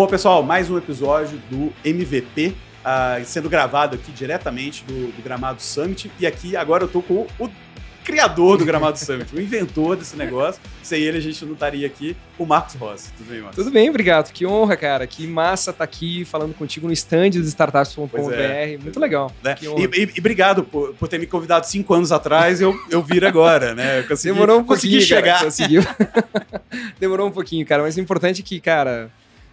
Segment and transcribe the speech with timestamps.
[0.00, 5.60] Bom, pessoal, mais um episódio do MVP, uh, sendo gravado aqui diretamente do, do Gramado
[5.60, 6.10] Summit.
[6.18, 7.50] E aqui agora eu tô com o
[8.02, 10.58] criador do Gramado Summit, o inventor desse negócio.
[10.82, 13.12] Sem ele a gente não estaria aqui, o Marcos Rossi.
[13.12, 13.56] Tudo bem, Marcos?
[13.56, 14.32] Tudo bem, obrigado.
[14.32, 15.06] Que honra, cara.
[15.06, 18.32] Que massa estar tá aqui falando contigo no stand dos startups.com.br.
[18.32, 18.78] É.
[18.78, 19.30] Muito legal.
[19.44, 19.54] Né?
[19.60, 23.22] E, e, e, obrigado por, por, ter me convidado cinco anos atrás, eu, eu vir
[23.22, 24.00] agora, né?
[24.04, 25.34] Consegui, Demorou um pouquinho, chegar.
[25.34, 25.82] Cara, conseguiu.
[26.98, 29.10] Demorou um pouquinho, cara, mas o importante é que, cara,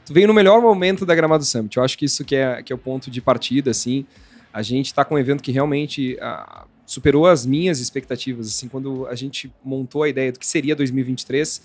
[0.09, 1.77] veio no melhor momento da Gramado Summit.
[1.77, 4.05] Eu acho que isso que é, que é o ponto de partida, assim.
[4.53, 8.47] A gente está com um evento que realmente uh, superou as minhas expectativas.
[8.47, 11.61] Assim, quando a gente montou a ideia do que seria 2023,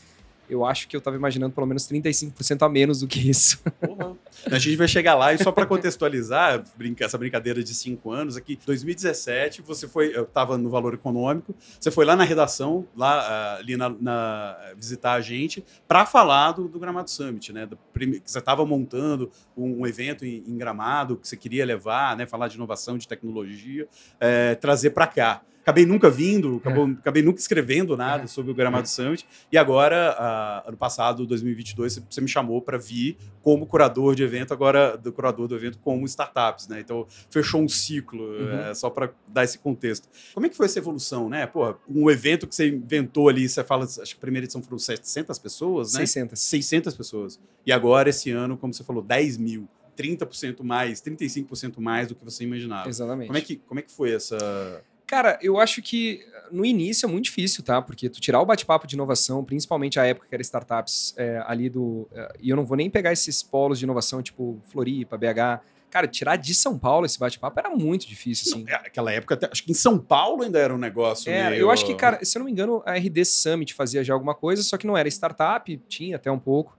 [0.53, 3.61] eu acho que eu estava imaginando pelo menos 35% a menos do que isso.
[3.83, 4.17] Uhum.
[4.51, 8.37] A gente vai chegar lá e só para contextualizar brinca, essa brincadeira de cinco anos
[8.37, 13.57] aqui, 2017 você foi, eu estava no Valor Econômico, você foi lá na redação, lá
[13.57, 17.67] uh, ali na, na, visitar a gente para falar do, do, Gramado Summit, né?
[17.67, 22.17] Do, que você estava montando um, um evento em, em, Gramado que você queria levar,
[22.17, 22.25] né?
[22.25, 23.87] Falar de inovação, de tecnologia,
[24.21, 26.93] é, trazer para cá acabei nunca vindo, acabou, é.
[26.93, 28.27] acabei nunca escrevendo nada é.
[28.27, 28.87] sobre o Gramado é.
[28.87, 29.27] Summit.
[29.51, 30.17] E agora,
[30.65, 35.13] uh, ano passado, 2022, você me chamou para vir como curador de evento, agora do
[35.13, 36.81] curador do evento como startups, né?
[36.81, 38.59] Então, fechou um ciclo, uhum.
[38.59, 40.09] é, só para dar esse contexto.
[40.35, 41.47] Como é que foi essa evolução, né?
[41.47, 44.79] Pô, um evento que você inventou ali, você fala, acho que a primeira edição foram
[44.79, 46.01] 700 pessoas, né?
[46.01, 46.41] 600.
[46.41, 47.41] 600 pessoas.
[47.65, 49.69] E agora, esse ano, como você falou, 10 mil.
[49.95, 52.89] 30% mais, 35% mais do que você imaginava.
[52.89, 53.27] Exatamente.
[53.27, 57.09] Como é que, como é que foi essa Cara, eu acho que no início é
[57.11, 57.83] muito difícil, tá?
[57.83, 61.69] Porque tu tirar o bate-papo de inovação, principalmente a época que era startups é, ali
[61.69, 62.09] do.
[62.15, 65.61] É, e eu não vou nem pegar esses polos de inovação, tipo Floripa, BH.
[65.91, 68.65] Cara, tirar de São Paulo esse bate-papo era muito difícil, assim.
[68.65, 71.31] Não, é, aquela época, até, acho que em São Paulo ainda era um negócio.
[71.31, 71.61] É, meio...
[71.61, 74.35] eu acho que, cara, se eu não me engano, a RD Summit fazia já alguma
[74.35, 76.75] coisa, só que não era startup, tinha até um pouco.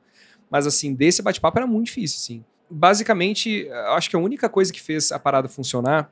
[0.50, 2.44] Mas, assim, desse bate-papo era muito difícil, assim.
[2.68, 6.12] Basicamente, acho que a única coisa que fez a parada funcionar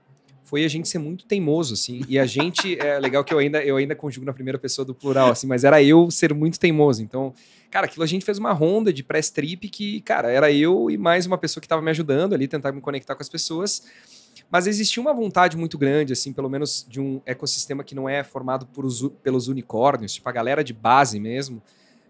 [0.51, 2.01] foi a gente ser muito teimoso, assim.
[2.09, 4.93] E a gente, é legal que eu ainda, eu ainda conjugo na primeira pessoa do
[4.93, 7.01] plural, assim, mas era eu ser muito teimoso.
[7.01, 7.33] Então,
[7.69, 10.97] cara, aquilo a gente fez uma ronda de press trip que, cara, era eu e
[10.97, 13.83] mais uma pessoa que estava me ajudando ali, tentar me conectar com as pessoas.
[14.49, 18.21] Mas existia uma vontade muito grande, assim, pelo menos de um ecossistema que não é
[18.21, 21.63] formado por os, pelos unicórnios, tipo a galera de base mesmo,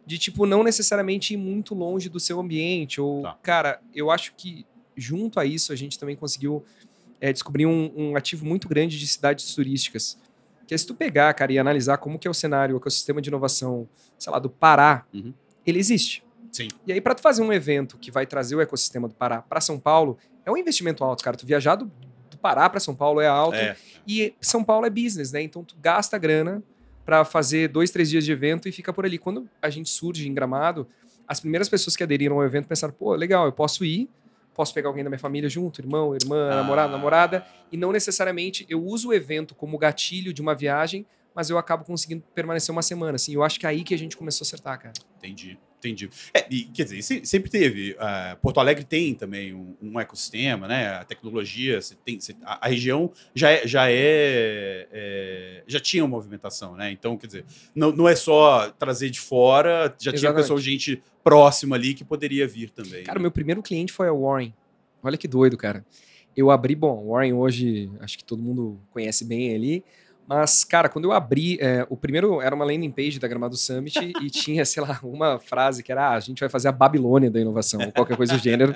[0.04, 3.00] de tipo não necessariamente ir muito longe do seu ambiente.
[3.00, 3.38] Ou, tá.
[3.44, 4.66] cara, eu acho que
[4.98, 6.66] junto a isso a gente também conseguiu
[7.22, 10.18] é, descobri um, um, ativo muito grande de cidades turísticas.
[10.68, 13.22] Que é se tu pegar, cara, e analisar como que é o cenário, o ecossistema
[13.22, 13.88] de inovação,
[14.18, 15.32] sei lá, do Pará, uhum.
[15.66, 16.24] ele existe.
[16.52, 16.68] Sim.
[16.86, 19.62] E aí, para tu fazer um evento que vai trazer o ecossistema do Pará para
[19.62, 21.38] São Paulo, é um investimento alto, cara.
[21.38, 21.86] Tu viajar do,
[22.30, 23.56] do Pará para São Paulo é alto.
[23.56, 23.78] É.
[24.08, 25.42] E São Paulo é business, né?
[25.42, 26.64] Então tu gasta grana
[27.06, 29.18] para fazer dois, três dias de evento e fica por ali.
[29.18, 30.88] Quando a gente surge em Gramado,
[31.28, 34.10] as primeiras pessoas que aderiram ao evento pensaram, pô, legal, eu posso ir,
[34.54, 36.56] posso pegar alguém da minha família junto, irmão, irmã, ah.
[36.58, 41.50] namorado, namorada, e não necessariamente eu uso o evento como gatilho de uma viagem, mas
[41.50, 43.34] eu acabo conseguindo permanecer uma semana, assim.
[43.34, 44.94] Eu acho que é aí que a gente começou a acertar, cara.
[45.18, 45.58] Entendi.
[45.82, 46.12] Entendi.
[46.32, 47.94] É, e, quer dizer, sempre teve.
[47.94, 50.90] Uh, Porto Alegre tem também um, um, ecossistema, né?
[50.90, 56.04] A tecnologia, você tem, você, a, a, região já é, já é, é, já tinha
[56.04, 56.92] uma movimentação, né?
[56.92, 60.20] Então, quer dizer, não, não é só trazer de fora, já Exatamente.
[60.20, 63.04] tinha pessoal, gente próxima ali que poderia vir também.
[63.04, 63.24] Cara, né?
[63.24, 64.54] meu primeiro cliente foi a Warren.
[65.02, 65.84] Olha que doido, cara.
[66.38, 69.84] Eu abri, bom, Warren hoje, acho que todo mundo conhece bem ali.
[70.28, 74.14] Mas, cara, quando eu abri, é, o primeiro era uma landing page da Gramado Summit
[74.22, 77.30] e tinha, sei lá, uma frase que era: ah, a gente vai fazer a Babilônia
[77.30, 78.76] da inovação, ou qualquer coisa do gênero.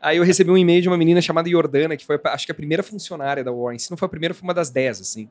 [0.00, 2.54] Aí eu recebi um e-mail de uma menina chamada Jordana, que foi, acho que a
[2.54, 3.78] primeira funcionária da Warren.
[3.78, 5.28] Se não foi a primeira, foi uma das dez, assim.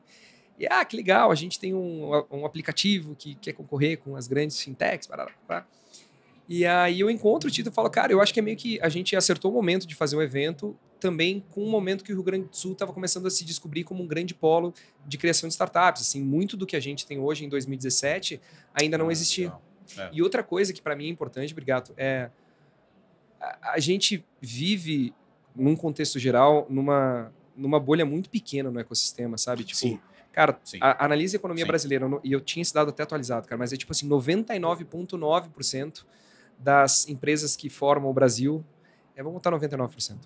[0.58, 4.28] E, ah, que legal, a gente tem um, um aplicativo que quer concorrer com as
[4.28, 5.66] grandes fintechs, parará, parará.
[6.48, 8.78] E aí eu encontro o título e falo, cara, eu acho que é meio que
[8.80, 12.14] a gente acertou o momento de fazer um evento também com o momento que o
[12.14, 14.72] Rio Grande do Sul estava começando a se descobrir como um grande polo
[15.06, 16.02] de criação de startups.
[16.02, 18.40] Assim, muito do que a gente tem hoje em 2017
[18.74, 19.52] ainda não ah, existia.
[19.96, 20.10] É.
[20.12, 22.30] E outra coisa que para mim é importante, Brigato, é
[23.40, 25.14] a, a gente vive
[25.54, 29.62] num contexto geral numa numa bolha muito pequena no ecossistema, sabe?
[29.62, 30.00] Tipo, Sim.
[30.32, 31.68] Cara, a, analise a economia Sim.
[31.68, 36.04] brasileira, e eu tinha esse dado até atualizado, cara, mas é tipo assim, 99,9%
[36.64, 38.64] das empresas que formam o Brasil,
[39.14, 40.16] é, vamos botar 99%,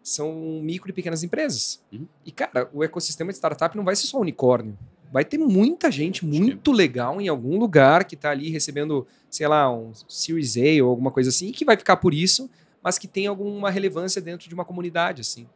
[0.00, 1.82] são micro e pequenas empresas.
[1.92, 2.06] Uhum.
[2.24, 4.78] E, cara, o ecossistema de startup não vai ser só unicórnio.
[5.10, 9.70] Vai ter muita gente muito legal em algum lugar que está ali recebendo, sei lá,
[9.74, 12.48] um Series A ou alguma coisa assim, que vai ficar por isso,
[12.82, 15.48] mas que tem alguma relevância dentro de uma comunidade, assim.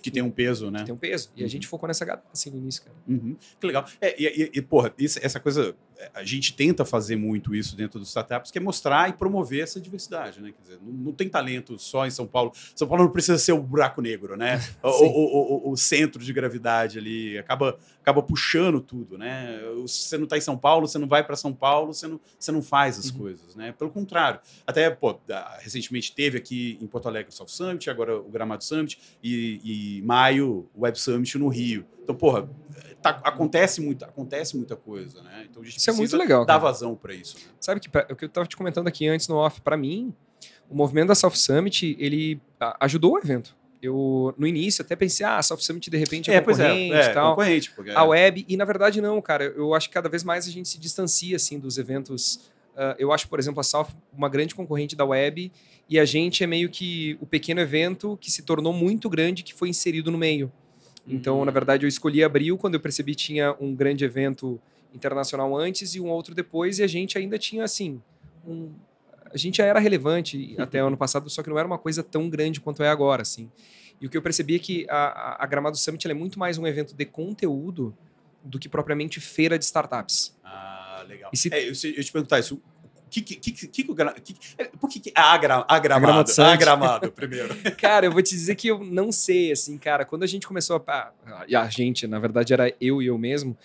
[0.00, 0.78] Que tem um peso, né?
[0.78, 1.30] Que tem um peso.
[1.36, 1.46] E uhum.
[1.46, 2.96] a gente focou nessa assim no início, cara.
[3.06, 3.36] Uhum.
[3.60, 3.84] Que legal.
[4.00, 5.76] É, e, e, e, porra, isso, essa coisa
[6.14, 9.80] a gente tenta fazer muito isso dentro dos startups, que é mostrar e promover essa
[9.80, 10.52] diversidade, né?
[10.52, 12.52] Quer dizer, não, não tem talento só em São Paulo.
[12.74, 14.60] São Paulo não precisa ser o buraco negro, né?
[14.82, 19.60] o, o, o, o, centro de gravidade ali acaba, acaba puxando tudo, né?
[19.82, 22.52] Você não está em São Paulo, você não vai para São Paulo, você não, você
[22.52, 23.18] não faz as uhum.
[23.18, 23.72] coisas, né?
[23.72, 24.40] Pelo contrário.
[24.66, 25.18] Até, pô,
[25.60, 30.02] recentemente teve aqui em Porto Alegre o South Summit, agora o Gramado Summit, e, e
[30.02, 31.86] maio o Web Summit no Rio.
[32.02, 32.48] Então, porra,
[33.02, 35.46] tá, acontece, muito, acontece muita coisa, né?
[35.48, 36.44] Então a gente isso é muito legal.
[36.44, 37.36] Dar vazão para isso.
[37.36, 37.42] Né?
[37.60, 40.14] Sabe que o que eu estava te comentando aqui antes no off, para mim,
[40.68, 42.40] o movimento da South Summit ele
[42.80, 43.56] ajudou o evento.
[43.82, 47.00] Eu, no início, até pensei, ah, a South Summit de repente é, é concorrente é,
[47.00, 47.30] é, tal.
[47.30, 49.44] Concorrente, porque, a web, e na verdade não, cara.
[49.44, 52.50] Eu acho que cada vez mais a gente se distancia, assim, dos eventos.
[52.74, 55.50] Uh, eu acho, por exemplo, a South uma grande concorrente da web,
[55.88, 59.54] e a gente é meio que o pequeno evento que se tornou muito grande, que
[59.54, 60.52] foi inserido no meio.
[61.06, 64.60] Então, na verdade, eu escolhi abril quando eu percebi que tinha um grande evento
[64.94, 68.00] internacional antes e um outro depois, e a gente ainda tinha, assim,
[68.46, 68.70] um...
[69.32, 72.28] a gente já era relevante até ano passado, só que não era uma coisa tão
[72.28, 73.50] grande quanto é agora, assim.
[74.00, 76.66] E o que eu percebi é que a, a Gramado Summit é muito mais um
[76.66, 77.94] evento de conteúdo
[78.42, 80.34] do que propriamente feira de startups.
[80.42, 81.30] Ah, legal.
[81.34, 81.52] Se...
[81.52, 82.60] É, eu, eu te perguntar isso,
[83.10, 83.84] que, que, que, que, que,
[84.78, 86.30] por que, que agra, agramado?
[86.40, 87.54] Agramado, primeiro.
[87.76, 90.04] cara, eu vou te dizer que eu não sei, assim, cara.
[90.04, 91.10] Quando a gente começou a.
[91.48, 93.56] E a gente, na verdade, era eu e eu mesmo.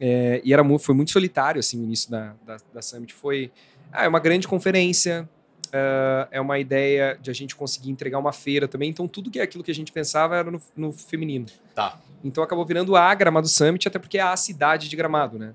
[0.00, 3.14] É, e era, foi muito solitário, assim, o início da, da, da Summit.
[3.14, 3.52] Foi.
[3.92, 5.28] Ah, é uma grande conferência.
[5.68, 8.88] Uh, é uma ideia de a gente conseguir entregar uma feira também.
[8.88, 11.46] Então, tudo que é aquilo que a gente pensava era no, no feminino.
[11.74, 12.00] Tá.
[12.24, 15.52] Então, acabou virando a Gramado Summit, até porque é a cidade de Gramado, né?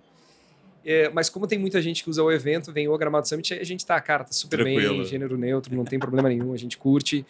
[0.85, 3.63] É, mas como tem muita gente que usa o evento, vem o Gramado Summit, a
[3.63, 4.97] gente tá, cara, tá super Tranquilo.
[4.97, 7.25] bem, gênero neutro, não tem problema nenhum, a gente curte.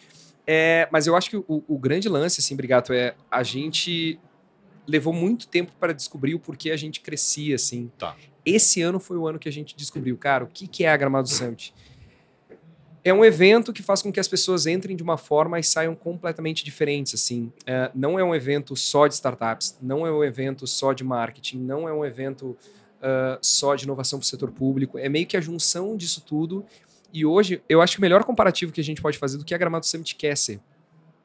[0.46, 4.18] É, mas eu acho que o, o, grande lance, assim, Brigato, é a gente
[4.86, 7.90] levou muito tempo para descobrir o porquê a gente crescia, assim.
[7.96, 8.14] Tá.
[8.44, 10.96] Esse ano foi o ano que a gente descobriu, cara, o que, que é a
[10.96, 11.72] Gramado Summit?
[13.02, 15.94] É um evento que faz com que as pessoas entrem de uma forma e saiam
[15.94, 17.52] completamente diferentes, assim.
[17.66, 21.58] É, não é um evento só de startups, não é um evento só de marketing,
[21.58, 22.56] não é um evento
[23.04, 24.98] uh, só de inovação para o setor público.
[24.98, 26.64] É meio que a junção disso tudo.
[27.12, 29.54] E hoje, eu acho que o melhor comparativo que a gente pode fazer do que
[29.54, 30.60] a Gramado Summit quer ser.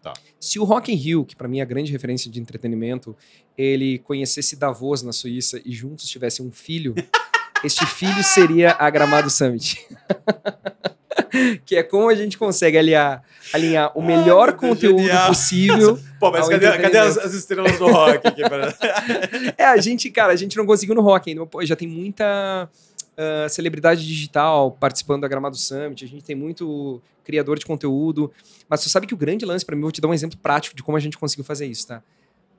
[0.01, 0.13] Tá.
[0.39, 3.15] Se o Rock in Rio, que para mim é a grande referência de entretenimento,
[3.57, 6.93] ele conhecesse Davos na Suíça e juntos tivessem um filho,
[7.63, 9.85] este filho seria a Gramado Summit.
[11.65, 13.23] que é como a gente consegue alinhar,
[13.53, 15.27] alinhar o melhor conteúdo genial.
[15.27, 15.99] possível.
[16.19, 18.27] Pô, mas cadê, cadê as, as, estrelas do rock?
[18.27, 18.41] Aqui
[19.57, 21.45] é, a gente, cara, a gente não conseguiu no rock ainda.
[21.45, 22.69] Pô, já tem muita
[23.13, 28.31] uh, celebridade digital participando da Gramado Summit, a gente tem muito criador de conteúdo.
[28.67, 30.75] Mas você sabe que o grande lance, para mim, vou te dar um exemplo prático
[30.75, 32.03] de como a gente conseguiu fazer isso, tá?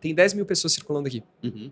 [0.01, 1.23] Tem 10 mil pessoas circulando aqui.
[1.43, 1.71] Uhum.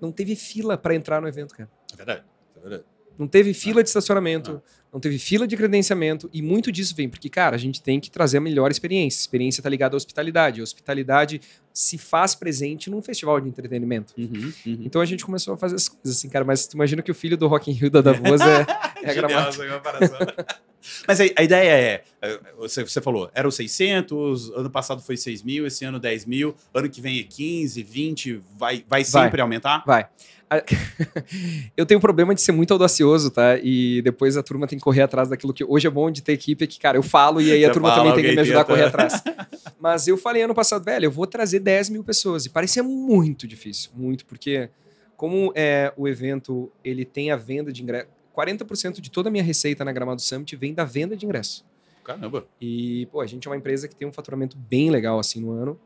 [0.00, 1.68] Não teve fila para entrar no evento, cara.
[1.92, 2.22] É verdade,
[2.56, 2.84] é verdade.
[3.18, 4.62] Não teve fila de estacionamento,
[4.92, 8.10] não teve fila de credenciamento, e muito disso vem porque, cara, a gente tem que
[8.10, 9.18] trazer a melhor experiência.
[9.18, 10.60] A experiência está ligada à hospitalidade.
[10.60, 11.40] A hospitalidade
[11.72, 14.14] se faz presente num festival de entretenimento.
[14.16, 14.78] Uhum, uhum.
[14.84, 17.14] Então a gente começou a fazer as coisas assim, cara, mas tu imagina que o
[17.14, 18.66] filho do Rock in Rio da Davos é,
[19.02, 19.64] é gramática.
[21.06, 25.42] mas a, a, ideia é, é, você, você falou, eram 600, ano passado foi 6
[25.42, 29.40] mil, esse ano 10 mil, ano que vem é 15, 20, vai, vai sempre vai,
[29.40, 29.84] aumentar?
[29.86, 30.08] Vai.
[31.76, 33.58] eu tenho um problema de ser muito audacioso, tá?
[33.62, 36.32] E depois a turma tem que correr atrás daquilo que hoje é bom de ter
[36.32, 38.64] equipe, é que, cara, eu falo e aí a turma também tem que me ajudar
[38.64, 38.72] tenta.
[38.72, 39.22] a correr atrás.
[39.78, 42.46] Mas eu falei ano passado, velho, eu vou trazer 10 mil pessoas.
[42.46, 44.70] E parecia muito difícil, muito, porque
[45.16, 48.08] como é, o evento ele tem a venda de ingresso.
[48.36, 51.66] 40% de toda a minha receita na Gramado Summit vem da venda de ingresso.
[52.04, 52.46] Caramba.
[52.60, 55.50] E, pô, a gente é uma empresa que tem um faturamento bem legal assim no
[55.50, 55.78] ano.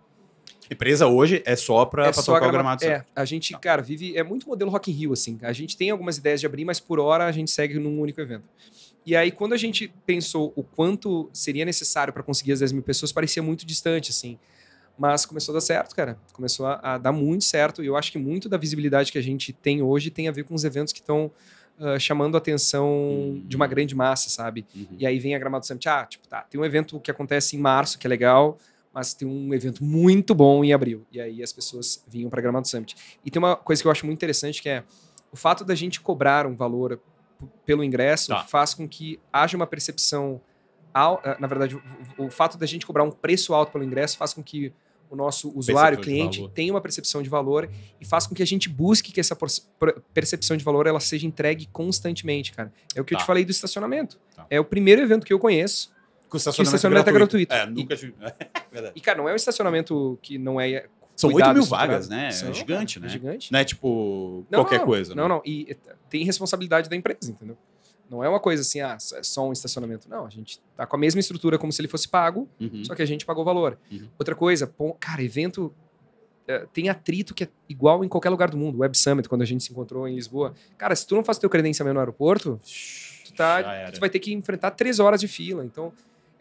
[0.72, 2.84] Empresa hoje é só para é tocar o gramado.
[2.84, 4.16] É, a gente, cara, vive.
[4.16, 5.38] É muito modelo Rock in Rio, assim.
[5.42, 8.20] A gente tem algumas ideias de abrir, mas por hora a gente segue num único
[8.20, 8.44] evento.
[9.04, 12.82] E aí, quando a gente pensou o quanto seria necessário para conseguir as 10 mil
[12.82, 14.38] pessoas, parecia muito distante, assim.
[14.96, 16.18] Mas começou a dar certo, cara.
[16.32, 17.82] Começou a, a dar muito certo.
[17.82, 20.44] E eu acho que muito da visibilidade que a gente tem hoje tem a ver
[20.44, 21.30] com os eventos que estão
[21.78, 23.42] uh, chamando a atenção uhum.
[23.44, 24.64] de uma grande massa, sabe?
[24.74, 24.86] Uhum.
[24.98, 25.88] E aí vem a Gramado Summit.
[25.88, 28.58] Ah, tipo, tá, tem um evento que acontece em março, que é legal
[28.94, 31.06] mas tem um evento muito bom em abril.
[31.10, 32.94] E aí as pessoas vinham para Gramado Summit.
[33.24, 34.84] E tem uma coisa que eu acho muito interessante que é
[35.32, 37.00] o fato da gente cobrar um valor
[37.64, 38.44] pelo ingresso tá.
[38.44, 40.40] faz com que haja uma percepção
[41.24, 41.80] eh, na verdade,
[42.18, 44.72] o, fato da gente cobrar um preço alto pelo ingresso faz com que
[45.10, 47.68] o nosso usuário, cliente, tenha uma percepção de valor
[48.00, 49.36] e faz com que a gente busque que essa
[50.14, 52.72] percepção de valor ela seja entregue constantemente, cara.
[52.94, 53.18] É o que tá.
[53.18, 54.18] eu te falei do estacionamento.
[54.34, 54.46] Tá.
[54.48, 55.92] É o primeiro evento que eu conheço
[56.32, 57.52] com estacionamento, estacionamento gratuito.
[57.52, 57.78] é gratuito.
[57.78, 58.14] É, nunca tive.
[58.96, 61.92] e, cara, não é um estacionamento que não é São 8 cuidado mil estruturado.
[61.92, 62.30] vagas, né?
[62.30, 63.06] São, é gigante, cara, né?
[63.06, 63.52] É gigante.
[63.52, 65.14] Não é tipo Não, qualquer não, coisa.
[65.14, 65.28] Não, né?
[65.28, 65.42] não.
[65.44, 65.76] E
[66.08, 67.56] tem responsabilidade da empresa, entendeu?
[68.10, 70.08] Não é uma coisa assim, ah, é só um estacionamento.
[70.08, 72.84] Não, a gente tá com a mesma estrutura como se ele fosse pago, Uhum.
[72.84, 73.78] só que a gente pagou o valor.
[73.90, 74.08] Uhum.
[74.18, 75.72] Outra coisa, pô, cara, evento
[76.46, 78.78] eh, tem atrito que é igual em qualquer lugar do mundo.
[78.80, 80.54] Web Summit, quando a gente se encontrou em Lisboa.
[80.76, 82.60] Cara, se tu não faz teu credenciamento no aeroporto,
[83.24, 85.64] tu, tá, tu vai ter que enfrentar três horas de fila.
[85.64, 85.92] Então,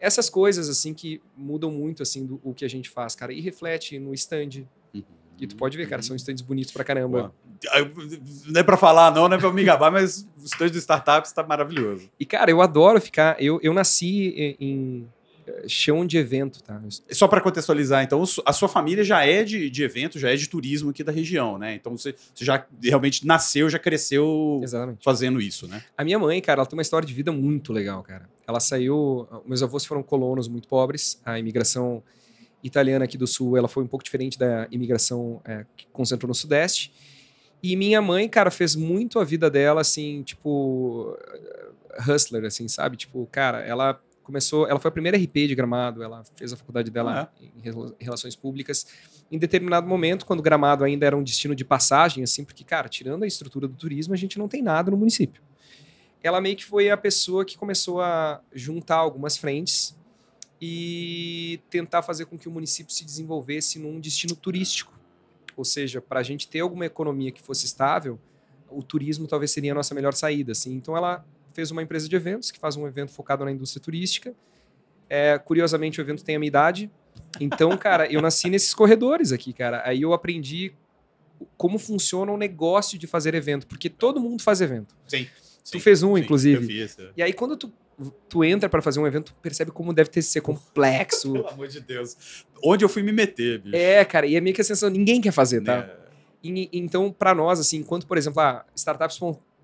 [0.02, 3.32] essas coisas, assim, que mudam muito, assim, do o que a gente faz, cara.
[3.32, 4.66] E reflete no stand.
[4.92, 5.02] Uhum.
[5.38, 7.32] E tu pode ver, cara, são stands bonitos pra caramba.
[8.48, 11.30] Não é pra falar, não, não é pra me gabar, mas o stand do startups
[11.30, 12.10] tá maravilhoso.
[12.18, 13.40] E, cara, eu adoro ficar.
[13.40, 15.08] Eu, eu nasci em, em, eh,
[15.66, 16.80] chão de evento, tá?
[17.10, 20.48] Só para contextualizar, então, a sua família já é de, de evento, já é de
[20.48, 21.74] turismo aqui da região, né?
[21.74, 25.04] Então você, você já realmente nasceu, já cresceu Exatamente.
[25.04, 25.82] fazendo isso, né?
[25.96, 28.28] A minha mãe, cara, ela tem uma história de vida muito legal, cara.
[28.46, 29.26] Ela saiu.
[29.46, 31.20] Meus avós foram colonos muito pobres.
[31.24, 32.02] A imigração
[32.62, 36.34] italiana aqui do sul, ela foi um pouco diferente da imigração eh, que concentrou no
[36.34, 36.92] sudeste.
[37.62, 41.16] E minha mãe, cara, fez muito a vida dela, assim, tipo.
[42.08, 42.96] Hustler, assim, sabe?
[42.96, 44.66] Tipo, cara, ela começou.
[44.66, 48.36] Ela foi a primeira RP de gramado, ela fez a faculdade dela em rela- relações
[48.36, 48.86] públicas.
[49.30, 53.22] Em determinado momento, quando gramado ainda era um destino de passagem, assim, porque, cara, tirando
[53.22, 55.42] a estrutura do turismo, a gente não tem nada no município
[56.22, 59.96] ela meio que foi a pessoa que começou a juntar algumas frentes
[60.60, 64.96] e tentar fazer com que o município se desenvolvesse num destino turístico.
[65.56, 68.18] Ou seja, para a gente ter alguma economia que fosse estável,
[68.70, 70.52] o turismo talvez seria a nossa melhor saída.
[70.52, 70.72] Assim.
[70.74, 74.34] Então ela fez uma empresa de eventos que faz um evento focado na indústria turística.
[75.08, 76.90] É, curiosamente, o evento tem a minha idade.
[77.40, 79.82] Então, cara, eu nasci nesses corredores aqui, cara.
[79.84, 80.72] Aí eu aprendi
[81.56, 84.94] como funciona o negócio de fazer evento, porque todo mundo faz evento.
[85.06, 85.26] Sim.
[85.70, 86.82] Tu fez um, sim, inclusive.
[86.82, 87.10] É.
[87.16, 87.72] E aí, quando tu,
[88.28, 91.32] tu entra para fazer um evento, tu percebe como deve ter ser complexo.
[91.34, 92.44] Pelo amor de Deus.
[92.64, 93.76] Onde eu fui me meter, bicho?
[93.76, 95.78] é, cara, e é meio que a sensação, ninguém quer fazer, tá?
[95.78, 95.90] Né?
[96.42, 98.64] E- então, para nós, assim, enquanto, por exemplo, a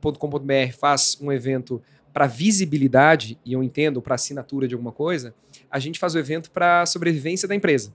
[0.00, 5.34] startups.com.br faz um evento para visibilidade, e eu entendo, para assinatura de alguma coisa,
[5.70, 7.94] a gente faz o evento para sobrevivência da empresa.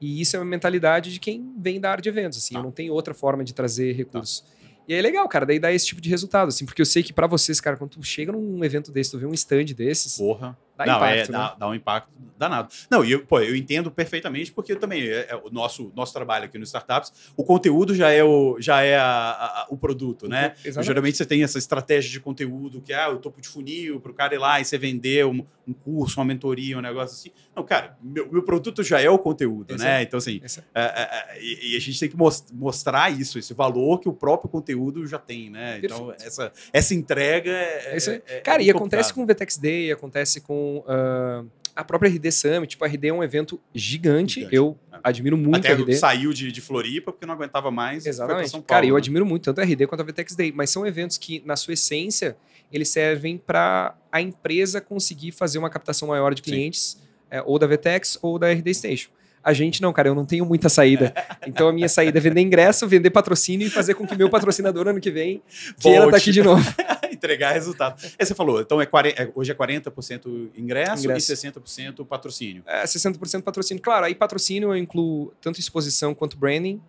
[0.00, 2.60] E isso é uma mentalidade de quem vem da área de eventos, assim, Tá.
[2.60, 4.44] eu não tem outra forma de trazer recursos.
[4.88, 7.02] E aí é legal, cara, daí dá esse tipo de resultado, assim, porque eu sei
[7.02, 10.16] que para vocês, cara, quando tu chega num evento desse, tu vê um stand desses,
[10.16, 10.56] Porra.
[10.76, 11.38] Dá não, impacto, é, né?
[11.38, 12.68] dá, dá um impacto danado.
[12.90, 16.12] Não, e eu, pô, eu entendo perfeitamente, porque eu também, é, é o nosso, nosso
[16.12, 20.28] trabalho aqui no Startups, o conteúdo já é o, já é a- a- o produto,
[20.28, 20.52] né?
[20.64, 20.86] Exatamente.
[20.86, 24.14] Geralmente você tem essa estratégia de conteúdo que é o topo de funil para o
[24.14, 27.30] cara ir lá e você vender um, um curso, uma mentoria, um negócio assim.
[27.54, 29.82] Não, cara, meu, meu produto já é o conteúdo, Exato.
[29.84, 30.02] né?
[30.02, 30.40] Então, assim,
[30.74, 34.08] é, é, é, e, e a gente tem que mos- mostrar isso, esse valor que
[34.08, 35.80] o próprio conteúdo já tem, né?
[35.82, 36.26] Então, Perfeito.
[36.28, 37.96] essa, essa entrega é.
[37.96, 41.44] É é- é Cara, e acontece com o VTEX Day, acontece com ah,
[41.74, 42.70] a própria RD Summit.
[42.70, 44.34] Tipo, a RD é um evento gigante.
[44.40, 44.54] Gigante.
[44.54, 44.96] Eu É.
[45.04, 45.94] admiro muito Até a RD.
[45.94, 48.06] saiu de, de Floripa porque não aguentava mais.
[48.06, 48.48] Exatamente.
[48.48, 48.98] São Paulo, Cara, eu né?
[48.98, 51.74] admiro muito tanto a RD quanto a VTEX Day, mas são eventos que, na sua
[51.74, 52.36] essência,
[52.72, 56.98] eles servem para a empresa conseguir fazer uma captação maior de clientes,
[57.30, 59.10] é, ou da VTEX ou da RD Station.
[59.44, 61.12] A gente não, cara, eu não tenho muita saída.
[61.46, 64.88] Então a minha saída é vender ingresso, vender patrocínio e fazer com que meu patrocinador
[64.88, 65.40] ano que vem
[65.78, 66.64] queira estar aqui de novo.
[67.16, 68.00] entregar resultado.
[68.18, 71.32] É, você falou, então é 40, é- hoje é 40% ingresso, Ingresso.
[71.32, 72.62] e 60% patrocínio.
[72.66, 73.82] É, 60% patrocínio.
[73.82, 76.80] Claro, aí patrocínio eu incluo tanto exposição quanto branding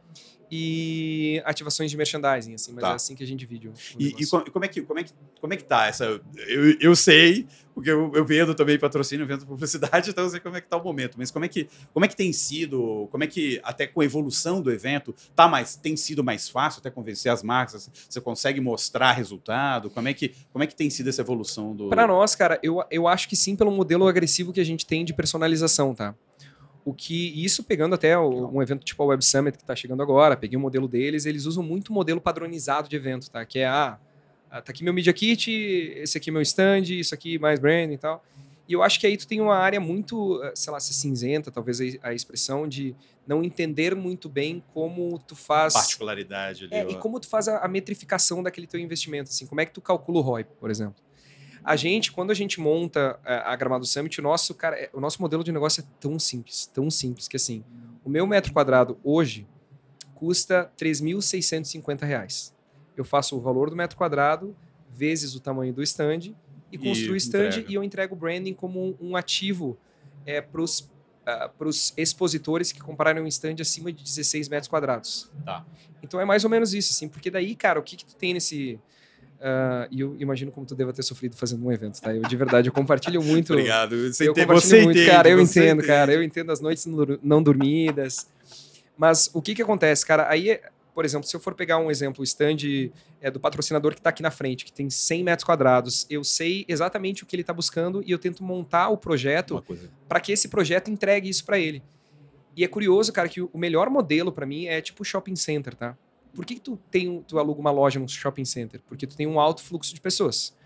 [0.49, 2.91] e ativações de merchandising, assim, mas Tá.
[2.91, 3.67] é assim que a gente divide.
[3.67, 6.05] o- o E, e como, é que, como, é que, como é que tá essa.
[6.47, 7.45] Eu, eu sei,
[7.77, 10.75] porque eu, eu vendo também patrocínio, vendo publicidade, então eu sei como é que tá
[10.77, 11.13] o momento.
[11.15, 14.03] Mas como é que, como é que tem sido, como é que, até com a
[14.03, 17.87] evolução do evento, tá mais, tem sido mais fácil até convencer as marcas?
[18.09, 19.91] Você consegue mostrar resultado?
[19.91, 21.87] Como é que, como é que tem sido essa evolução do.
[21.89, 25.05] Para nós, cara, eu, eu acho que sim pelo modelo agressivo que a gente tem
[25.05, 26.15] de personalização, tá?
[26.83, 30.01] O que isso pegando até o- um evento tipo a Web Summit que está chegando
[30.01, 33.45] agora, peguei o modelo deles, eles usam muito modelo padronizado de evento, tá?
[33.45, 33.99] Que é ah,
[34.49, 37.91] ah, tá aqui meu media kit, esse aqui é meu stand, isso aqui mais brand
[37.91, 38.23] e tal.
[38.67, 41.49] E eu acho que aí tu tem uma área muito, eh, sei lá, se cinzenta,
[41.49, 42.93] talvez a, expressão de
[43.25, 46.75] não entender muito bem como tu faz particularidade ali.
[46.75, 46.89] é, ó.
[46.89, 49.79] e como tu faz a, a metrificação daquele teu investimento, assim, como é que tu
[49.81, 51.01] calcula o ROI, por exemplo?
[51.63, 54.89] A gente, quando a gente monta é, a, a Gramado Summit, o nosso, cara, é-
[54.93, 57.63] o nosso modelo de negócio é tão simples, tão simples que assim,
[58.03, 59.47] o meu metro quadrado hoje
[60.13, 62.53] custa 3.650 reais.
[62.97, 64.55] Eu faço o valor do metro quadrado
[64.93, 66.33] vezes o tamanho do stand
[66.71, 67.71] e construo o stand entrega.
[67.71, 69.77] e eu entrego o branding como um, um ativo
[70.25, 75.29] é, para os expositores que comprarem um stand acima de 16 metros quadrados.
[75.45, 75.65] Tá.
[76.01, 78.33] Então é mais ou menos isso, assim, porque daí, cara, o que, que tu tem
[78.33, 78.79] nesse.
[79.39, 82.13] ah, E eu imagino como tu deva ter sofrido fazendo um evento, tá?
[82.13, 83.53] Eu de verdade eu compartilho muito.
[83.53, 83.95] Obrigado.
[84.11, 85.29] Você, eu entende, compartilho você muito, entende, cara.
[85.29, 85.87] Eu entendo, entende.
[85.87, 86.13] cara.
[86.13, 86.85] Eu entendo as noites
[87.21, 88.27] não dormidas.
[88.97, 90.27] Mas o que que acontece, cara?
[90.29, 90.59] Aí,
[90.97, 92.57] por exemplo, se eu for pegar um exemplo, o stand
[93.21, 96.65] é, do patrocinador que está aqui na frente, que tem 100 metros quadrados, eu sei
[96.67, 99.63] exatamente o que ele está buscando e eu tento montar o projeto
[100.09, 101.83] para que esse projeto entregue isso para ele.
[102.55, 105.95] E é curioso, cara, que o melhor modelo para mim é tipo shopping center, tá?
[106.33, 108.81] Por que, que tu tem tu aluga uma loja num shopping center?
[108.87, 110.57] Porque tu tem um alto fluxo de pessoas.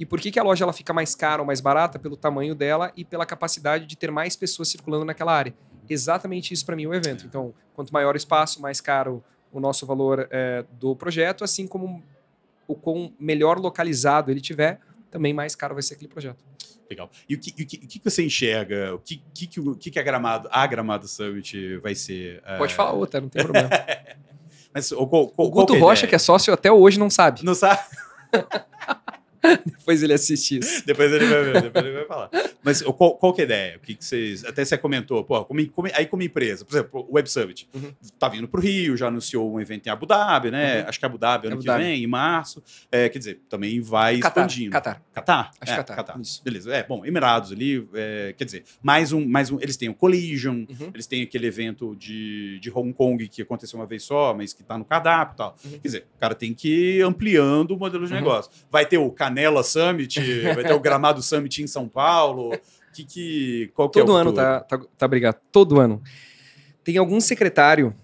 [0.00, 1.96] E por que, que a loja ela fica mais cara ou mais barata?
[1.96, 5.54] Pelo tamanho dela e pela capacidade de ter mais pessoas circulando naquela área.
[5.88, 7.24] Exatamente isso para mim é o evento.
[7.24, 9.22] Então, quanto maior o espaço, mais caro
[9.52, 12.02] o nosso valor é, do projeto, assim como
[12.66, 16.44] o quão melhor localizado ele tiver, também mais caro vai ser aquele projeto.
[16.88, 17.10] Legal.
[17.28, 18.94] E o que, o que, o que você enxerga?
[18.94, 22.42] O que, que, o que, que a Gramado, a Gramado Summit vai ser?
[22.58, 22.76] Pode é...
[22.76, 23.70] falar outra, não tem problema.
[24.72, 27.42] Mas, o, qual, o Guto Rocha, que é sócio, até hoje não sabe.
[27.42, 27.80] Não sabe?
[29.64, 30.86] depois ele assiste isso.
[30.86, 32.30] depois ele vai ver, depois ele vai falar.
[32.62, 33.76] Mas qual, qual que é a ideia?
[33.76, 34.44] O que, que vocês.
[34.44, 37.92] Até você comentou, pô, como, como, aí como empresa, por exemplo, o Web Summit uhum.
[38.18, 40.82] tá vindo para o Rio, já anunciou um evento em Abu Dhabi, né?
[40.82, 40.88] Uhum.
[40.88, 41.84] Acho que Abu Dhabi ano Abu que Dhabi.
[41.84, 42.62] vem, em março.
[42.90, 44.72] É, quer dizer, também vai Qatar, expandindo.
[44.72, 45.02] Qatar.
[45.14, 45.50] Qatar?
[45.60, 45.96] Acho é, Qatar.
[45.96, 46.20] Qatar.
[46.20, 46.42] Isso.
[46.42, 46.74] Beleza.
[46.74, 49.58] É, bom, Emirados ali, é, quer dizer, mais um, mais um.
[49.60, 50.90] Eles têm o Collision, uhum.
[50.92, 54.62] eles têm aquele evento de, de Hong Kong que aconteceu uma vez só, mas que
[54.62, 55.56] tá no cardápio e tal.
[55.64, 55.70] Uhum.
[55.72, 58.18] Quer dizer, o cara tem que ir ampliando o modelo de uhum.
[58.18, 58.50] negócio.
[58.70, 60.18] Vai ter o Canela Summit,
[60.54, 62.58] vai ter o Gramado Summit em São Paulo.
[62.92, 65.36] Que, que, qual que Todo é o ano tá, tá, tá brigado.
[65.52, 66.02] Todo ano.
[66.82, 67.94] Tem algum secretário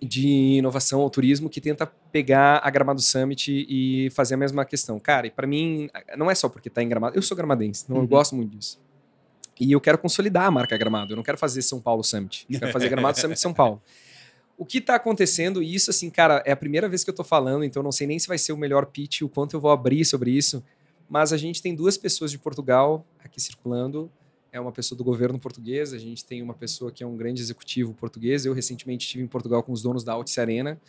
[0.00, 4.98] de inovação ou turismo que tenta pegar a Gramado Summit e fazer a mesma questão.
[4.98, 7.14] Cara, e para mim, não é só porque tá em Gramado.
[7.14, 8.04] Eu sou gramadense, então uhum.
[8.04, 8.80] eu gosto muito disso.
[9.60, 11.12] E eu quero consolidar a marca Gramado.
[11.12, 12.46] Eu não quero fazer São Paulo Summit.
[12.48, 13.82] Eu quero fazer Gramado Summit São Paulo.
[14.56, 17.24] O que está acontecendo, e isso, assim, cara, é a primeira vez que eu estou
[17.24, 19.70] falando, então não sei nem se vai ser o melhor pitch, o quanto eu vou
[19.70, 20.64] abrir sobre isso,
[21.08, 24.10] mas a gente tem duas pessoas de Portugal aqui circulando.
[24.50, 27.42] É uma pessoa do governo português, a gente tem uma pessoa que é um grande
[27.42, 28.46] executivo português.
[28.46, 30.80] Eu recentemente estive em Portugal com os donos da Altice Arena.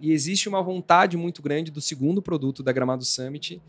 [0.00, 3.60] E existe uma vontade muito grande do segundo produto da Gramado Summit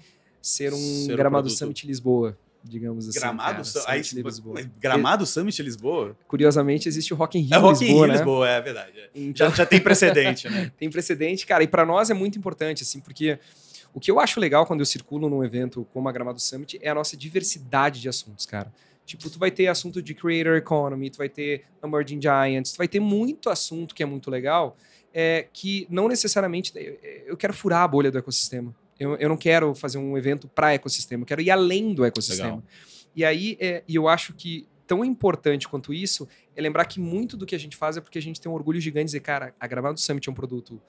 [0.42, 1.58] ser um ser Gramado produto.
[1.58, 3.20] Summit Lisboa digamos assim.
[3.20, 4.62] Gramado, cara, Summit aí, Lisboa.
[4.80, 6.16] Gramado Summit Lisboa?
[6.28, 8.14] Curiosamente, existe o Rock in Rio é, Rock Lisboa, in Rio né?
[8.14, 9.00] Lisboa, é verdade.
[9.00, 9.10] É.
[9.16, 9.50] Então...
[9.50, 10.72] Já, já, tem precedente, né?
[10.78, 13.40] tem precedente, cara, e para nós é muito importante, assim, porque
[13.94, 16.90] o que eu acho legal quando eu circulo num evento como a Gramado Summit é
[16.90, 18.72] a nossa diversidade de assuntos, cara.
[19.06, 22.88] Tipo, tu vai ter assunto de creator economy, tu vai ter emerging giants, tu vai
[22.88, 24.78] ter muito assunto que é muito legal,
[25.14, 26.72] é, que não necessariamente
[27.26, 28.74] eu quero furar a bolha do ecossistema.
[29.00, 32.50] Eu, eu não quero fazer um evento para ecossistema, eu quero ir além do ecossistema.
[32.50, 32.64] Legal.
[33.16, 37.46] E aí, é, eu acho que tão importante quanto isso é lembrar que muito do
[37.46, 39.56] que a gente faz é porque a gente tem um orgulho gigante de dizer, cara,
[39.60, 40.82] a Gramado Summit é um produto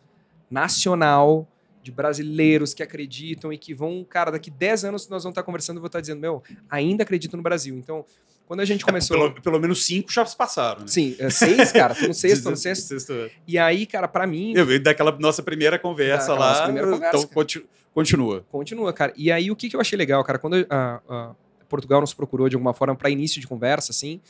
[0.50, 1.48] nacional,
[1.82, 5.78] de brasileiros que acreditam e que vão, cara, daqui 10 anos nós vamos estar conversando
[5.78, 7.76] e vou estar dizendo, meu, ainda acredito no Brasil.
[7.76, 8.04] Então,
[8.46, 9.16] quando a gente começou.
[9.16, 10.86] É, pelo, pelo, menos cinco já se passaram, né?
[10.86, 11.94] Sim, é, seis, cara.
[11.94, 12.88] Tô no sexto, tô no sexto.
[12.88, 13.12] sexto.
[13.12, 13.30] É.
[13.46, 14.52] E aí, cara, para mim.
[14.54, 16.50] Eu vi daquela nossa primeira conversa lá.
[16.50, 17.66] Nossa primeira conversa, então, cara.
[17.94, 18.44] continua.
[18.50, 19.12] Continua, cara.
[19.16, 21.34] E aí, o que, que eu achei legal, cara, quando a, a
[21.68, 24.20] Portugal nos procurou de alguma forma para início de conversa, assim,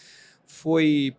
[0.47, 1.17] foi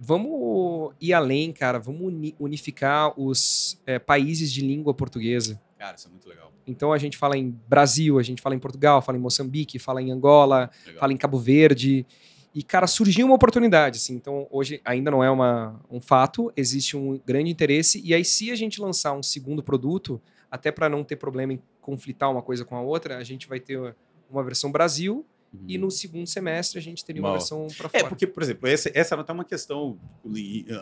[0.00, 1.78] vamos ir além, cara.
[1.78, 5.60] Vamos unificar os é, países de língua portuguesa.
[5.78, 6.50] Cara, isso é muito legal.
[6.66, 10.00] Então a gente fala em Brasil, a gente fala em Portugal, fala em Moçambique, fala
[10.00, 11.00] em Angola, legal.
[11.00, 12.06] fala em Cabo Verde.
[12.52, 14.14] E, cara, surgiu uma oportunidade, assim.
[14.14, 18.00] Então, hoje ainda não é uma, um fato, existe um grande interesse.
[18.04, 21.62] E aí, se a gente lançar um segundo produto, até para não ter problema em
[21.80, 23.94] conflitar uma coisa com a outra, a gente vai ter
[24.28, 25.64] uma versão Brasil Uhum.
[25.66, 27.38] E no segundo semestre a gente teria uma Mal.
[27.38, 28.04] versão para é, fora.
[28.04, 29.98] É, porque, por exemplo, essa, essa era até uma questão.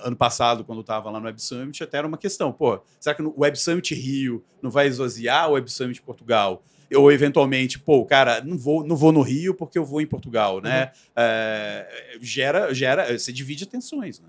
[0.05, 2.53] Ano passado, quando eu estava lá no Web Summit, até era uma questão.
[2.53, 6.63] Pô, será que o Web Summit Rio não vai esvaziar o Web Summit Portugal?
[6.95, 10.61] Ou, eventualmente, pô, cara, não vou, não vou no Rio porque eu vou em Portugal,
[10.61, 10.85] né?
[10.85, 10.91] Uhum.
[11.17, 13.19] É, gera, gera.
[13.19, 14.29] Você divide atenções, né?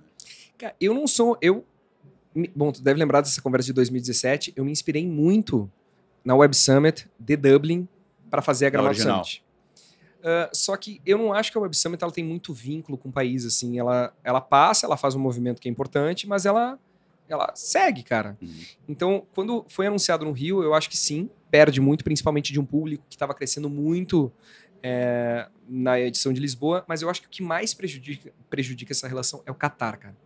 [0.58, 1.38] Cara, eu não sou.
[1.42, 1.66] Eu.
[2.56, 4.54] Bom, tu deve lembrar dessa conversa de 2017.
[4.56, 5.70] Eu me inspirei muito
[6.24, 7.88] na Web Summit de Dublin
[8.30, 9.44] para fazer a Gramado Summit.
[10.20, 13.10] Uh, só que eu não acho que a Web Summit ela tem muito vínculo com
[13.10, 13.80] o país, assim.
[13.80, 16.78] Ela, ela passa, ela faz um movimento que é importante, mas ela,
[17.28, 18.38] ela segue, cara.
[18.42, 18.62] Uhum.
[18.88, 22.66] Então, quando foi anunciado no Rio, eu acho que sim, perde muito, principalmente de um
[22.66, 24.32] público que estava crescendo muito
[24.84, 29.08] é, na edição de Lisboa, mas eu acho que o que mais prejudica, prejudica essa
[29.08, 30.18] relação é o Qatar, cara.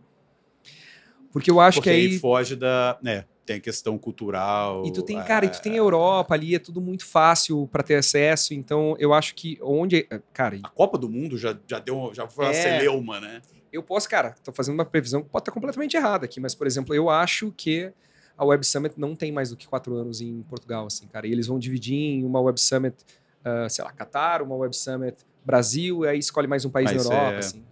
[1.32, 2.06] Porque eu acho Porque que aí...
[2.06, 2.98] aí foge da...
[3.04, 4.84] É tem a questão cultural.
[4.86, 5.78] E tu tem, cara, e tu tem a é.
[5.78, 8.54] Europa ali, é tudo muito fácil para ter acesso.
[8.54, 10.08] Então, eu acho que onde.
[10.32, 10.58] Cara.
[10.62, 13.42] A Copa do Mundo já, já deu já foi uma é, celeuma, né?
[13.72, 16.66] Eu posso, cara, tô fazendo uma previsão que pode estar completamente errada aqui, mas, por
[16.66, 17.92] exemplo, eu acho que
[18.36, 21.26] a Web Summit não tem mais do que quatro anos em Portugal, assim, cara.
[21.26, 22.96] E eles vão dividir em uma Web Summit,
[23.44, 27.06] uh, sei lá, Qatar, uma Web Summit Brasil, e aí escolhe mais um país mas
[27.06, 27.38] na Europa, é...
[27.38, 27.64] assim.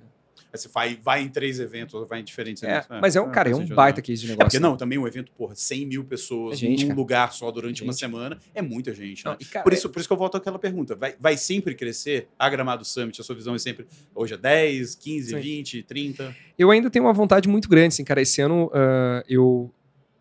[0.53, 2.89] Você vai, vai em três eventos, vai em diferentes É, eventos.
[3.01, 4.03] mas é um, cara, é um baita legal.
[4.03, 4.47] case de É negócio.
[4.51, 4.69] porque né?
[4.69, 6.95] não, também um evento, porra, 100 mil pessoas É num cara.
[6.95, 8.01] lugar só durante uma Gente.
[8.01, 9.31] semana é muita gente, né?
[9.31, 10.95] Não, e, cara, Por isso, por isso que eu volto àquela pergunta.
[10.95, 13.19] Vai, vai sempre crescer a Gramado Summit?
[13.21, 15.41] A sua visão é sempre hoje é 10, 15, Sim.
[15.41, 16.37] 20, 30?
[16.59, 18.21] Eu ainda tenho uma vontade muito grande, assim, cara.
[18.21, 19.73] Esse ano ah, eu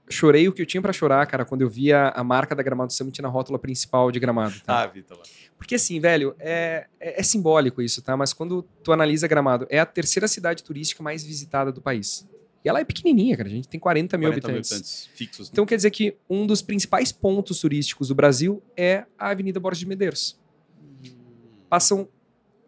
[0.09, 2.91] chorei o que eu tinha pra chorar, cara, quando eu via a marca da Gramado
[2.93, 4.59] Summit na rótula principal de Gramado.
[4.61, 4.81] Tá?
[4.83, 5.19] Ah, Vitor.
[5.61, 8.17] Porque assim, velho, é, é, é simbólico isso, tá?
[8.17, 12.27] Mas quando tu analisa Gramado, é a terceira cidade turística mais visitada do país.
[12.65, 13.47] E ela é pequenininha, cara.
[13.47, 14.71] A gente tem 40 mil 40 mil habitantes.
[14.71, 15.49] habitantes fixos.
[15.49, 15.51] né?
[15.53, 19.81] Então quer dizer que um dos principais pontos turísticos do Brasil é a Avenida Borges
[19.81, 20.35] de Medeiros.
[21.69, 22.09] Passam.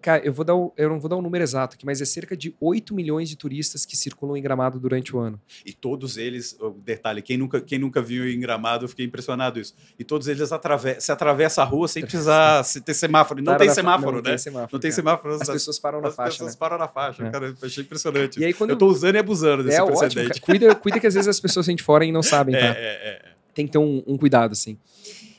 [0.03, 2.05] Cara, eu, vou dar o- eu não vou dar o número exato aqui, mas é
[2.05, 5.39] cerca de 8 milhões de turistas que circulam em Gramado durante o ano.
[5.65, 9.61] E todos eles, o detalhe, quem nunca, quem nunca viu em Gramado, eu fiquei impressionado
[9.61, 9.73] isso.
[9.97, 13.41] E todos eles atrave se atravessam a rua sem precisar ter semáforo.
[13.41, 14.29] Não tem semáforo, não né?
[14.31, 14.95] Tem semáforo, Não tem cara.
[15.01, 15.33] semáforo.
[15.35, 16.57] As as- pessoas param na as faixa, pessoas né?
[16.59, 17.25] param na faixa.
[17.25, 17.29] É.
[17.31, 18.39] Cara, eu achei impressionante.
[18.41, 20.41] E aí quando Eu tô usando e abusando desse é ótimo, precedente.
[20.41, 20.59] cara.
[20.59, 22.65] Cuida, cuida que às vezes as pessoas vêm de fora e não sabem, É, tá?
[22.77, 23.33] é, é, é.
[23.53, 24.77] Tem que ter um, um cuidado, assim.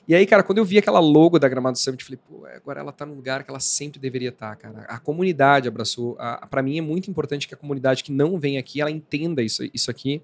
[0.06, 2.80] E aí, cara, quando eu vi aquela logo da Gramado Summit, eu falei, pô, agora
[2.80, 4.80] ela tá num lugar que ela sempre deveria estar, cara.
[4.88, 6.16] A comunidade abraçou.
[6.50, 9.62] Para mim é muito importante que a comunidade que não vem aqui, ela entenda isso,
[9.72, 10.20] isso aqui.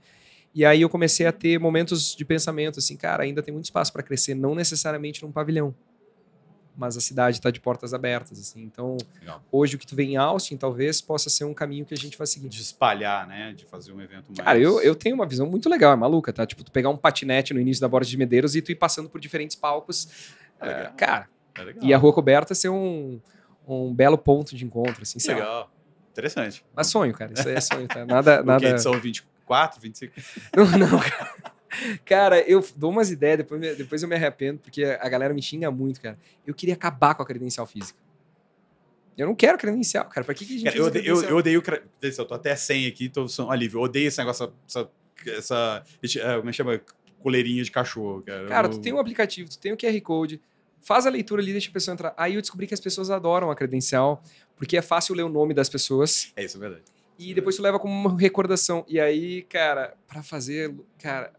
[0.55, 3.93] E aí eu comecei a ter momentos de pensamento, assim, cara, ainda tem muito espaço
[3.93, 5.75] para crescer, não necessariamente num pavilhão.
[6.77, 8.63] Mas a cidade está de portas abertas, assim.
[8.63, 9.43] Então, Legal.
[9.51, 12.17] hoje o que tu vê em Austin talvez possa ser um caminho que a gente
[12.17, 12.49] vai seguir.
[12.49, 13.53] De espalhar, né?
[13.53, 14.39] De fazer um evento mais.
[14.39, 16.47] Cara, eu, eu tenho uma visão muito legal, é maluca, tá?
[16.47, 19.09] Tipo, tu pegar um patinete no início da Borda de Medeiros e tu ir passando
[19.09, 20.09] por diferentes palcos.
[20.61, 20.71] É.
[20.71, 23.21] É, cara, É e a Rua Coberta ser um,
[23.67, 25.19] um belo ponto de encontro, assim.
[25.29, 25.71] Legal.
[26.13, 26.65] Interessante.
[26.75, 28.05] Mas sonho, cara, isso aí é sonho, tá?
[28.05, 28.69] Nada, nada...
[28.69, 30.13] edição 24, 25?
[30.57, 31.50] Não, não, cara.
[32.05, 35.71] Cara, eu dou umas ideias, depois, depois eu me arrependo, porque a galera me xinga
[35.71, 36.19] muito, cara.
[36.47, 37.99] Eu queria acabar com a credencial física.
[39.17, 40.25] Eu não quero credencial, cara.
[40.25, 41.31] Pra que, que a gente Cara, eu, usa ode- eu, credencial?
[41.31, 41.63] eu odeio.
[41.63, 43.79] cre- Eu tô até sem aqui, tô só alívio.
[43.79, 44.89] Eu odeio esse negócio, essa.
[45.27, 46.81] essa, esse, é, como é que chama?
[47.21, 48.47] Coleirinha de cachorro, cara.
[48.49, 50.41] Cara, Eu- tu tem um aplicativo, tu tem o QR Code,
[50.81, 52.15] faz a leitura ali, deixa a pessoa entrar.
[52.17, 54.23] Aí eu descobri que as pessoas adoram a credencial,
[54.57, 56.85] porque é fácil ler o nome das pessoas É isso, é verdade.
[57.19, 58.87] e depois tu leva como uma recordação.
[58.89, 61.31] E aí, cara, pra fazer, cara,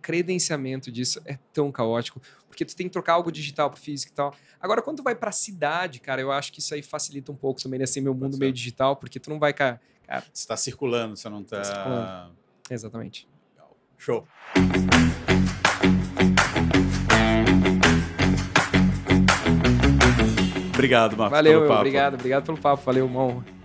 [0.00, 4.14] credenciamento disso é tão caótico, porque tu tem que trocar algo digital pro físico e
[4.14, 4.34] tal.
[4.60, 7.62] Agora, quando tu vai pra cidade, cara, eu acho que isso aí facilita um pouco
[7.62, 9.80] também, nesse meu mundo meio digital, porque tu não vai, cara.
[10.32, 11.60] Você tá circulando, você não tá.
[11.60, 12.30] Tá.
[12.70, 13.28] Exatamente.
[13.96, 14.26] Show.
[20.72, 21.36] Obrigado, Marcos.
[21.36, 21.80] Valeu, pelo papo.
[21.80, 23.57] obrigado, obrigado pelo papo, valeu, uma honra.